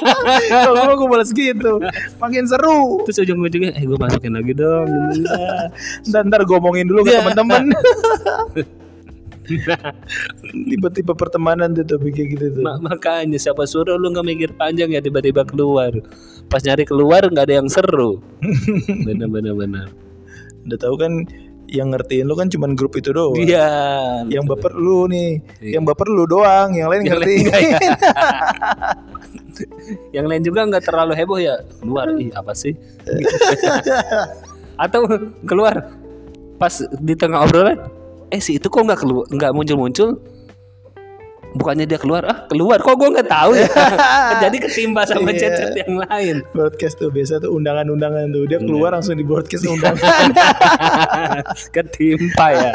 Kalau 0.64 0.78
gua 0.78 0.94
gua 0.94 1.08
balas 1.18 1.34
gitu, 1.34 1.82
makin 2.16 2.44
seru. 2.46 3.02
Terus 3.06 3.26
ujung-ujungnya 3.26 3.74
eh 3.74 3.84
gue 3.84 3.98
masukin 3.98 4.34
lagi 4.34 4.54
dong. 4.54 4.86
Ntar 6.08 6.22
ntar 6.26 6.40
gua 6.46 6.62
omongin 6.62 6.86
dulu 6.86 7.02
ke 7.02 7.14
Iya. 7.14 7.20
teman-teman. 7.26 7.62
Tiba-tiba 10.48 11.12
pertemanan 11.12 11.76
tuh 11.76 11.84
tapi 11.84 12.08
kayak 12.10 12.28
gitu 12.38 12.46
tuh. 12.56 12.62
Ma- 12.64 12.80
makanya 12.80 13.36
siapa 13.36 13.68
suruh 13.68 14.00
lu 14.00 14.08
nggak 14.08 14.24
mikir 14.24 14.50
panjang 14.56 14.88
ya 14.88 15.04
tiba-tiba 15.04 15.44
keluar. 15.44 15.92
Pas 16.48 16.64
nyari 16.64 16.88
keluar 16.88 17.26
nggak 17.28 17.44
ada 17.50 17.54
yang 17.60 17.68
seru. 17.68 18.24
Bener-bener 19.04 19.52
bener. 19.52 19.86
Udah 20.64 20.78
tahu 20.80 20.96
kan 20.96 21.12
yang 21.68 21.90
ngertiin 21.90 22.24
lu 22.24 22.34
kan 22.34 22.48
cuman 22.48 22.72
grup 22.76 22.94
itu 22.94 23.10
doang. 23.10 23.34
Iya. 23.36 23.66
Yang 24.28 24.44
baper 24.52 24.72
lu 24.74 25.08
nih, 25.08 25.40
Iya. 25.58 25.80
yang 25.80 25.84
baper 25.84 26.06
lu 26.06 26.24
doang, 26.24 26.70
yang 26.72 26.88
lain 26.92 27.02
Yang 27.02 27.08
lain 27.08 27.18
ngertiin. 27.18 27.44
nggak 27.44 27.62
ya? 27.62 27.78
yang 30.16 30.26
lain 30.26 30.42
juga 30.42 30.66
nggak 30.66 30.82
terlalu 30.82 31.14
heboh 31.14 31.38
ya 31.38 31.62
keluar 31.78 32.10
ih 32.18 32.26
apa 32.34 32.50
sih 32.58 32.74
atau 34.84 35.06
keluar 35.46 35.94
pas 36.58 36.74
di 36.98 37.14
tengah 37.14 37.46
obrolan 37.46 37.78
eh 38.30 38.42
si 38.42 38.58
itu 38.58 38.66
kok 38.66 38.82
nggak 38.82 38.98
keluar 38.98 39.26
nggak 39.30 39.54
muncul 39.54 39.78
muncul 39.78 40.08
bukannya 41.54 41.84
dia 41.84 41.96
keluar 41.96 42.22
ah 42.24 42.38
keluar 42.46 42.78
kok 42.78 42.92
gue 42.92 43.08
nggak 43.08 43.26
tahu 43.26 43.54
ya 43.54 43.68
jadi 44.42 44.56
ketimpa 44.60 45.02
sama 45.04 45.30
Iya. 45.30 45.38
chat-chat 45.40 45.74
yang 45.78 45.94
lain 46.00 46.36
broadcast 46.50 46.96
tuh 46.96 47.08
biasa 47.08 47.38
tuh 47.38 47.50
undangan-undangan 47.50 48.26
tuh 48.28 48.44
dia 48.44 48.58
keluar 48.58 48.90
langsung 48.92 49.14
di 49.14 49.22
broadcast 49.22 49.62
undangan. 49.72 50.02
ketimpa 51.70 52.46
ya 52.50 52.70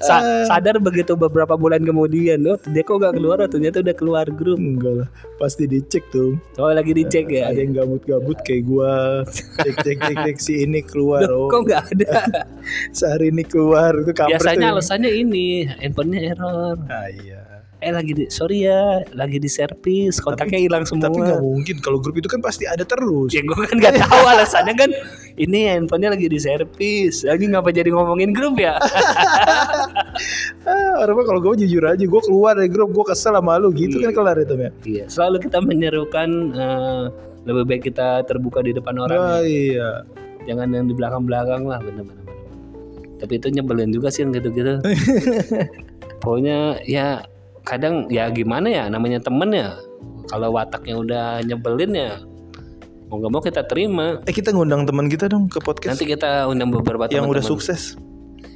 Sa- 0.00 0.24
sadar 0.48 0.76
begitu 0.78 1.14
beberapa 1.14 1.54
bulan 1.54 1.80
kemudian 1.80 2.40
oh 2.44 2.58
dia 2.64 2.82
kok 2.82 2.96
nggak 2.96 3.14
keluar 3.14 3.36
oh, 3.38 3.48
ternyata 3.48 3.80
udah 3.80 3.94
keluar 3.94 4.26
grup 4.26 4.56
Enggak 4.56 4.94
lah, 4.96 5.08
pasti 5.36 5.66
dicek 5.66 6.08
tuh. 6.08 6.40
oh 6.56 6.72
lagi 6.72 6.90
dicek 6.90 7.28
ya 7.28 7.46
Ada 7.46 7.60
yang 7.60 7.76
gabut-gabut 7.76 8.40
kayak 8.40 8.64
gua. 8.64 9.22
Cek 9.28 9.76
cek 9.78 9.98
cek 10.00 10.16
cek 10.24 10.36
si 10.38 10.64
ini 10.64 10.80
keluar. 10.80 11.22
Loh, 11.22 11.46
Oh, 11.46 11.48
kok 11.48 11.68
nggak 11.68 11.82
ada 11.92 12.32
sehari 12.90 13.28
ini 13.28 13.44
keluar 13.44 13.92
itu 13.94 14.10
Biasanya 14.10 14.70
tuh. 14.70 14.74
alasannya 14.74 15.10
ini 15.12 15.46
handphonenya 15.68 16.32
error. 16.32 16.76
Ah, 16.88 17.06
iya. 17.06 17.43
Eh 17.84 17.92
lagi 17.92 18.16
di 18.16 18.24
sorry 18.32 18.64
ya, 18.64 19.04
lagi 19.12 19.36
di 19.36 19.44
servis, 19.44 20.16
kontaknya 20.16 20.56
hilang 20.56 20.88
semua. 20.88 21.12
Tapi 21.12 21.20
nggak 21.20 21.44
mungkin 21.44 21.76
kalau 21.84 22.00
grup 22.00 22.16
itu 22.16 22.32
kan 22.32 22.40
pasti 22.40 22.64
ada 22.64 22.80
terus. 22.80 23.28
Ya 23.28 23.44
gue 23.44 23.52
kan 23.52 23.76
nggak 23.76 24.00
tahu 24.08 24.24
alasannya 24.24 24.72
kan. 24.72 24.90
Ini 25.36 25.76
handphonenya 25.76 26.16
lagi 26.16 26.32
di 26.32 26.40
servis. 26.40 27.28
Lagi 27.28 27.44
ngapa 27.44 27.68
jadi 27.76 27.92
ngomongin 27.92 28.32
grup 28.32 28.56
ya? 28.56 28.80
Ah, 30.64 31.04
orang 31.04 31.28
kalau 31.28 31.40
gue 31.44 31.66
jujur 31.66 31.84
aja, 31.84 32.00
gue 32.00 32.22
keluar 32.24 32.56
dari 32.56 32.72
grup, 32.72 32.88
gue 32.96 33.04
kesel 33.04 33.36
sama 33.36 33.60
lu 33.60 33.68
gitu 33.76 34.00
kan 34.00 34.16
kelar 34.16 34.40
itu 34.40 34.56
ya. 34.56 34.70
Iya. 34.88 35.04
Selalu 35.12 35.44
kita 35.44 35.60
menyerukan 35.60 36.28
eh, 36.56 37.04
lebih 37.44 37.64
baik 37.68 37.82
kita 37.92 38.24
terbuka 38.24 38.64
di 38.64 38.72
depan 38.72 38.96
orang. 38.96 39.18
Wah, 39.20 39.40
ya. 39.42 39.44
iya. 39.44 39.90
Jangan 40.48 40.72
yang 40.72 40.88
di 40.88 40.96
belakang-belakang 40.96 41.68
lah 41.68 41.84
bener-bener. 41.84 42.24
Tapi 43.20 43.32
itu 43.36 43.48
nyebelin 43.52 43.92
juga 43.92 44.08
sih 44.08 44.24
yang 44.24 44.32
gitu-gitu. 44.32 44.80
Pokoknya 46.24 46.80
ya 46.88 47.20
kadang 47.64 48.06
ya 48.12 48.28
gimana 48.30 48.68
ya 48.70 48.84
namanya 48.92 49.18
temen 49.24 49.50
ya. 49.50 49.74
Kalau 50.28 50.56
wataknya 50.56 50.94
udah 50.96 51.26
nyebelin 51.44 51.92
ya 51.92 52.12
mau 53.14 53.20
gak 53.20 53.32
mau 53.32 53.42
kita 53.44 53.62
terima. 53.68 54.18
Eh 54.26 54.34
kita 54.34 54.50
ngundang 54.50 54.88
teman 54.88 55.06
kita 55.06 55.30
dong 55.30 55.46
ke 55.46 55.60
podcast 55.60 56.00
Nanti 56.00 56.08
kita 56.08 56.50
undang 56.50 56.74
beberapa 56.74 57.06
yang 57.12 57.28
udah 57.28 57.44
sukses. 57.44 57.94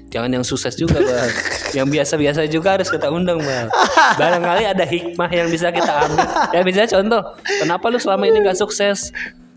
Jangan 0.09 0.41
yang 0.41 0.45
sukses 0.45 0.73
juga, 0.73 1.05
Bang. 1.05 1.33
yang 1.77 1.87
biasa-biasa 1.93 2.49
juga 2.49 2.81
harus 2.81 2.89
kita 2.89 3.13
undang, 3.13 3.45
Bang. 3.45 3.69
Barangkali 4.17 4.65
ada 4.65 4.89
hikmah 4.89 5.29
yang 5.29 5.53
bisa 5.53 5.69
kita 5.69 6.09
ambil. 6.09 6.25
Ya 6.57 6.61
misalnya 6.65 6.91
contoh, 6.97 7.23
kenapa 7.61 7.93
lu 7.93 8.01
selama 8.01 8.25
ini 8.25 8.41
gak 8.41 8.57
sukses? 8.57 9.13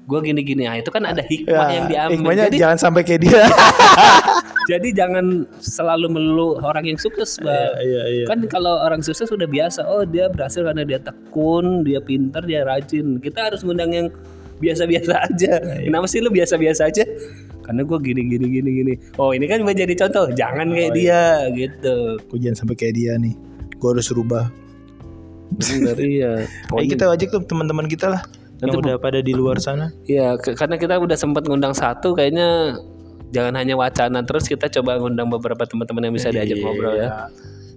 Gue 0.10 0.20
gini-gini, 0.25 0.65
ah 0.65 0.75
itu 0.81 0.89
kan 0.89 1.05
ada 1.05 1.22
hikmah 1.22 1.67
yang 1.70 1.86
diambil. 1.86 2.10
Ya, 2.10 2.17
hikmahnya 2.17 2.46
Jadi, 2.50 2.58
jangan 2.58 2.77
sampai 2.81 3.01
kayak 3.05 3.22
dia. 3.22 3.41
jadi 4.72 4.88
jangan 4.98 5.46
selalu 5.62 6.08
melulu 6.10 6.58
orang 6.65 6.89
yang 6.89 6.98
sukses, 6.98 7.38
Bang. 7.38 7.77
Iya, 7.77 8.01
iya. 8.10 8.25
Kan 8.25 8.41
kalau 8.50 8.81
orang 8.81 9.05
sukses 9.05 9.29
sudah 9.29 9.46
biasa, 9.46 9.86
oh 9.86 10.01
dia 10.01 10.25
berhasil 10.27 10.65
karena 10.65 10.84
dia 10.84 10.98
tekun, 10.98 11.86
dia 11.86 12.01
pintar, 12.01 12.41
dia 12.50 12.65
rajin. 12.65 13.22
Kita 13.22 13.53
harus 13.53 13.62
ngundang 13.62 13.93
yang 13.93 14.08
biasa-biasa 14.58 15.13
aja. 15.29 15.53
Iya, 15.62 15.89
Kenapa 15.89 16.05
sih 16.10 16.20
lu 16.22 16.34
biasa-biasa 16.34 16.89
aja? 16.89 17.05
Karena 17.62 17.86
gue 17.86 17.98
gini 18.01 18.22
gini 18.25 18.46
gini 18.50 18.70
gini. 18.84 18.93
Oh 19.22 19.38
ini 19.38 19.46
kan 19.46 19.62
menjadi 19.62 19.93
contoh. 20.05 20.34
Jangan 20.34 20.65
Oh, 20.65 20.75
kayak 20.75 20.91
dia 20.98 21.46
gitu. 21.53 22.17
Gue 22.25 22.39
jangan 22.41 22.58
sampai 22.65 22.75
kayak 22.75 22.93
dia 22.98 23.13
nih. 23.22 23.38
Gue 23.77 23.89
harus 23.93 24.10
rubah. 24.10 24.50
Bener 25.55 25.98
iya. 26.01 26.31
Eh, 26.74 26.88
kita 26.89 27.05
ajak 27.12 27.29
tuh 27.29 27.43
teman-teman 27.46 27.86
kita 27.86 28.10
lah 28.10 28.24
yang 28.62 28.70
Nanti 28.77 28.77
udah 28.77 28.96
pada 29.01 29.20
di 29.25 29.34
luar 29.34 29.58
sana. 29.58 29.89
Iya, 30.06 30.38
karena 30.38 30.77
kita 30.77 31.01
udah 31.01 31.18
sempat 31.18 31.50
ngundang 31.50 31.74
satu, 31.74 32.13
kayaknya 32.13 32.77
jangan 33.34 33.58
hanya 33.58 33.74
wacana 33.74 34.22
terus 34.22 34.46
kita 34.46 34.70
coba 34.70 35.01
ngundang 35.01 35.34
beberapa 35.34 35.65
teman-teman 35.65 36.12
yang 36.12 36.15
bisa 36.15 36.30
diajak 36.30 36.62
ngobrol 36.62 36.94
ya. 36.94 37.25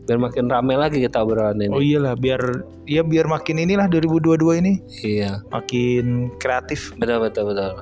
Biar 0.05 0.21
makin 0.21 0.53
rame 0.53 0.77
lagi 0.77 1.01
kita 1.01 1.25
obrolan 1.25 1.57
ini. 1.57 1.73
Oh 1.73 1.81
iyalah 1.81 2.13
biar 2.21 2.61
ya 2.85 3.01
biar 3.01 3.25
makin 3.25 3.57
inilah 3.65 3.89
2022 3.89 4.61
ini 4.61 4.73
Iya, 5.01 5.41
makin 5.49 6.29
kreatif. 6.37 6.93
betul 7.01 7.25
betul 7.25 7.49
betul. 7.49 7.73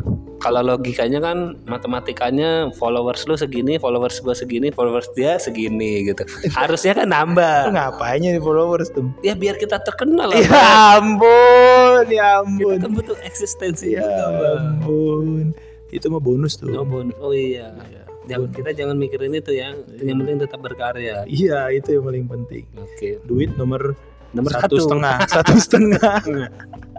Kalau 0.43 0.59
logikanya 0.61 1.23
kan 1.23 1.39
matematikanya 1.65 2.51
followers 2.75 3.23
lu 3.25 3.35
segini, 3.35 3.79
followers 3.79 4.19
gua 4.19 4.35
segini, 4.35 4.69
followers 4.69 5.07
dia 5.13 5.39
segini 5.39 6.03
gitu. 6.05 6.27
Harusnya 6.59 6.93
kan 6.95 7.07
Lu 7.07 7.15
nambah. 7.15 7.71
ngapain 7.71 8.19
nih 8.19 8.37
followers 8.37 8.91
tuh? 8.91 9.07
Ya 9.21 9.33
biar 9.33 9.55
kita 9.55 9.79
terkenal 9.79 10.29
lah. 10.29 10.37
Ya 10.37 10.99
ampun, 10.99 12.05
ya 12.09 12.43
Kita 12.43 12.43
ampun. 12.43 12.77
kan 12.77 12.91
butuh 12.93 13.17
eksistensi 13.23 13.95
Ya 13.95 14.03
juga, 14.03 14.27
Bang. 14.35 14.65
ampun. 14.77 15.37
Itu 15.89 16.07
mah 16.09 16.19
bonus 16.19 16.57
tuh. 16.57 16.73
Oh, 16.73 16.83
bon- 16.83 17.15
oh 17.17 17.31
iya. 17.31 17.71
Jangan, 18.23 18.51
kita 18.51 18.71
jangan 18.73 18.97
mikirin 18.97 19.31
itu 19.33 19.51
ya. 19.53 19.75
Yang 19.95 20.17
penting 20.19 20.39
tetap 20.41 20.59
berkarya. 20.59 21.23
Iya, 21.25 21.71
itu 21.71 21.89
yang 21.93 22.05
paling 22.05 22.27
penting. 22.27 22.65
Oke. 22.75 23.23
Duit 23.23 23.55
nomor 23.55 23.95
Nomor 24.33 24.49
satu 24.51 24.75
satu. 24.75 24.77
setengah, 24.89 25.17
satu 25.29 25.55
setengah. 25.55 26.19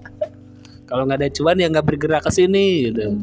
Kalau 0.93 1.09
nggak 1.09 1.19
ada 1.25 1.29
cuan 1.33 1.57
ya 1.57 1.67
nggak 1.73 1.87
bergerak 1.89 2.21
ke 2.21 2.29
sini 2.29 2.93
gitu. 2.93 3.17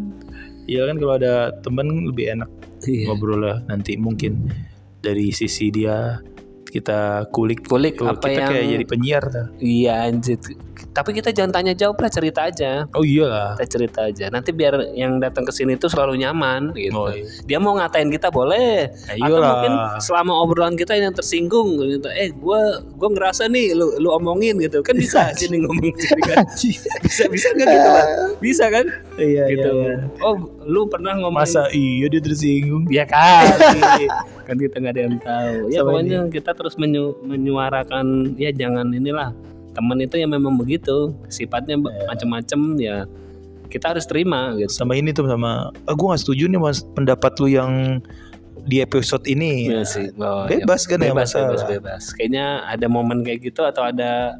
Iya 0.67 0.91
kan 0.91 0.97
kalau 0.99 1.15
ada 1.15 1.55
temen 1.63 1.87
lebih 2.11 2.35
enak 2.35 2.51
Iya. 2.83 3.07
ngobrol 3.07 3.45
lah 3.45 3.63
nanti 3.69 3.95
mungkin 3.95 4.51
dari 4.99 5.31
sisi 5.31 5.71
dia 5.71 6.19
kita 6.71 7.29
kulik 7.35 7.67
Kulik 7.67 7.99
Tuh, 8.01 8.09
apa 8.09 8.25
kita 8.25 8.41
yang 8.41 8.51
kayak 8.51 8.67
jadi 8.79 8.87
penyiar 8.87 9.25
dah. 9.29 9.47
iya 9.59 10.07
anjir. 10.09 10.39
Tapi 10.91 11.13
kita 11.13 11.31
jangan 11.31 11.53
tanya 11.61 11.77
jawab 11.77 12.01
lah 12.01 12.11
cerita 12.11 12.49
aja. 12.49 12.89
Oh 12.97 13.05
iyalah. 13.05 13.55
Kita 13.61 13.67
cerita 13.79 14.01
aja. 14.09 14.33
Nanti 14.33 14.51
biar 14.51 14.97
yang 14.97 15.21
datang 15.21 15.45
ke 15.45 15.53
sini 15.53 15.77
tuh 15.77 15.93
selalu 15.93 16.19
nyaman 16.25 16.73
gitu. 16.73 16.97
Oh, 16.97 17.13
iya. 17.13 17.29
Dia 17.45 17.59
mau 17.61 17.77
ngatain 17.77 18.09
kita 18.09 18.33
boleh. 18.33 18.89
Ya 19.13 19.29
Atau 19.29 19.45
mungkin 19.45 19.73
selama 20.01 20.33
obrolan 20.41 20.75
kita 20.81 20.97
yang 20.97 21.13
tersinggung 21.13 21.77
gitu. 21.85 22.09
Eh, 22.11 22.33
gua 22.33 22.81
gua 22.97 23.13
ngerasa 23.13 23.47
nih 23.53 23.77
lu 23.77 23.93
lu 24.01 24.09
omongin 24.17 24.57
gitu. 24.57 24.81
Kan 24.81 24.97
bisa 24.97 25.31
sini 25.37 25.61
ngomong 25.63 25.93
sini 26.01 26.23
kan. 26.25 26.45
Bisa 27.05 27.29
bisa 27.29 27.47
enggak 27.55 27.69
gitu, 27.71 27.89
Pak? 27.93 28.07
Bisa 28.41 28.65
kan? 28.73 28.87
Iya 29.21 29.43
gitu. 29.53 29.71
iya. 29.85 29.95
Oh, 30.25 30.35
lu 30.65 30.89
pernah 30.89 31.13
ngomong 31.21 31.45
Masa 31.45 31.69
iya 31.73 32.09
dia 32.09 32.21
tersinggung? 32.21 32.85
Ya 32.89 33.05
kan, 33.09 33.47
kan 34.51 34.59
kita 34.59 34.77
nggak 34.77 34.93
ada 34.93 35.03
yang 35.07 35.17
tahu. 35.17 35.55
Ya 35.71 35.81
Sama 35.81 35.89
pokoknya 35.95 36.19
kita 36.29 36.51
terus 36.53 36.75
menyu- 36.75 37.15
menyuarakan 37.23 38.07
ya 38.35 38.51
jangan 38.51 38.91
inilah 38.91 39.31
teman 39.71 40.03
itu 40.03 40.19
yang 40.19 40.35
memang 40.35 40.59
begitu 40.59 41.15
sifatnya 41.27 41.79
Iya. 41.79 41.85
be- 41.87 41.95
macam-macam 42.05 42.61
ya 42.77 42.97
kita 43.71 43.95
harus 43.95 44.03
terima 44.05 44.51
gitu. 44.59 44.75
Sama 44.75 44.99
ini 44.99 45.15
tuh 45.15 45.25
sama 45.25 45.71
ah, 45.87 45.95
gue 45.95 46.07
gak 46.09 46.19
setuju 46.19 46.51
nih 46.51 46.59
mas 46.59 46.83
pendapat 46.83 47.31
lu 47.39 47.47
yang 47.47 48.03
di 48.61 48.83
episode 48.83 49.23
ini. 49.25 49.71
Iya 49.71 49.87
sih. 49.87 50.11
Oh, 50.19 50.45
ya. 50.45 50.59
Bebas 50.59 50.85
kan 50.85 50.99
ya 50.99 51.15
bebas, 51.15 51.31
masalah. 51.33 51.55
bebas, 51.55 51.63
bebas. 51.65 52.03
Kayaknya 52.13 52.47
ada 52.67 52.87
momen 52.91 53.23
kayak 53.23 53.41
gitu 53.47 53.63
atau 53.63 53.87
ada 53.87 54.35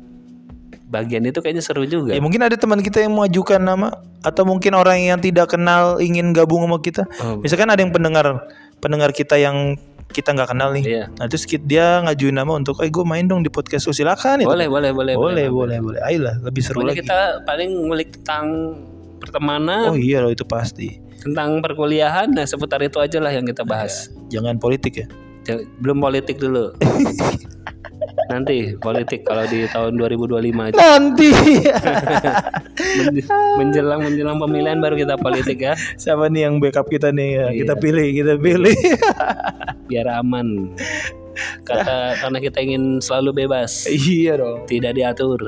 bagian 0.91 1.23
itu 1.23 1.39
kayaknya 1.39 1.63
seru 1.63 1.87
juga. 1.87 2.11
Ya 2.11 2.19
mungkin 2.19 2.43
ada 2.43 2.59
teman 2.59 2.83
kita 2.83 2.99
yang 2.99 3.15
mengajukan 3.15 3.63
nama 3.63 3.95
atau 4.21 4.43
mungkin 4.43 4.75
orang 4.75 4.99
yang 5.01 5.19
tidak 5.23 5.55
kenal 5.55 6.03
ingin 6.03 6.35
gabung 6.35 6.67
sama 6.67 6.83
kita. 6.83 7.07
Oh, 7.23 7.39
Misalkan 7.39 7.71
ada 7.71 7.79
yang 7.79 7.95
pendengar 7.95 8.51
pendengar 8.83 9.15
kita 9.15 9.39
yang 9.39 9.79
kita 10.11 10.31
nggak 10.31 10.49
kenal 10.49 10.71
nih. 10.71 10.85
Iya. 10.85 11.05
Nah 11.13 11.27
terus 11.27 11.43
dia 11.47 12.03
ngajuin 12.03 12.33
nama 12.33 12.53
untuk, 12.53 12.79
eh 12.81 12.89
gue 12.89 13.03
main 13.03 13.23
dong 13.23 13.41
di 13.41 13.49
podcast 13.49 13.85
lu 13.85 13.93
silakan. 13.93 14.43
itu. 14.43 14.49
Boleh, 14.49 14.67
boleh, 14.67 14.91
boleh, 14.91 15.15
boleh, 15.15 15.47
boleh, 15.49 15.79
boleh. 15.79 16.01
Ayolah 16.03 16.39
lebih 16.41 16.61
seru 16.61 16.81
Pokoknya 16.81 16.93
lagi. 16.93 17.01
kita 17.05 17.19
paling 17.43 17.71
ngulik 17.81 18.09
tentang 18.19 18.47
pertemanan, 19.17 19.85
Oh 19.87 19.97
iya 19.97 20.19
loh 20.19 20.29
itu 20.29 20.43
pasti. 20.43 20.99
tentang 21.21 21.61
perkuliahan, 21.61 22.29
nah 22.29 22.43
seputar 22.43 22.81
itu 22.81 22.97
aja 22.97 23.19
lah 23.19 23.29
yang 23.29 23.45
kita 23.45 23.61
bahas. 23.61 24.09
Jangan 24.29 24.57
politik 24.57 24.97
ya. 24.97 25.07
Belum 25.79 25.99
politik 25.99 26.37
dulu. 26.37 26.73
Nanti 28.31 28.73
politik 28.77 29.27
kalau 29.27 29.43
di 29.45 29.67
tahun 29.67 29.99
2025 29.99 30.39
aja. 30.65 30.79
Nanti 30.79 31.29
Men- 32.81 33.27
menjelang 33.59 34.01
menjelang 34.01 34.39
pemilihan 34.39 34.79
baru 34.79 34.95
kita 34.97 35.15
politik 35.17 35.59
ya, 35.61 35.75
siapa 35.95 36.27
nih 36.27 36.47
yang 36.47 36.57
backup 36.57 36.87
kita 36.87 37.11
nih 37.11 37.29
ya? 37.35 37.47
Kita 37.53 37.75
Iya. 37.75 37.83
pilih, 37.83 38.07
kita 38.15 38.35
pilih. 38.37 38.77
biar 39.91 40.07
aman. 40.07 40.71
Kata 41.67 42.21
karena 42.23 42.39
kita 42.39 42.59
ingin 42.63 43.03
selalu 43.03 43.47
bebas, 43.47 43.91
iya 43.91 44.39
dong. 44.39 44.63
tidak 44.71 44.95
diatur. 44.95 45.41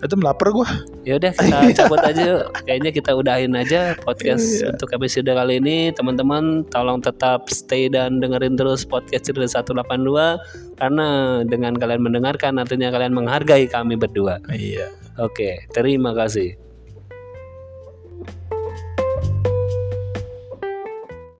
Itu 0.00 0.16
lapar 0.16 0.48
gua. 0.48 0.64
Ya 1.04 1.20
udah 1.20 1.28
kita 1.36 1.56
cabut 1.84 2.00
aja. 2.00 2.48
Kayaknya 2.64 2.90
kita 2.90 3.12
udahin 3.12 3.52
aja 3.52 3.92
podcast 4.00 4.64
untuk 4.64 4.88
episode 4.96 5.28
kali 5.28 5.60
ini. 5.60 5.92
Teman-teman 5.92 6.64
tolong 6.72 7.04
tetap 7.04 7.52
stay 7.52 7.92
dan 7.92 8.16
dengerin 8.16 8.56
terus 8.56 8.88
podcast 8.88 9.28
cerita 9.28 9.60
182 9.60 10.80
karena 10.80 11.08
dengan 11.44 11.76
kalian 11.76 12.00
mendengarkan 12.00 12.56
artinya 12.56 12.88
kalian 12.88 13.12
menghargai 13.12 13.68
kami 13.68 14.00
berdua. 14.00 14.40
Iya. 14.48 14.88
Oke, 15.20 15.68
terima 15.76 16.16
kasih. 16.16 16.69